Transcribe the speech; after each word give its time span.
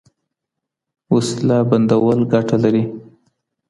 وسيله 1.13 1.57
بندول 1.69 2.19
ګټه 2.33 2.55
لري. 2.63 2.83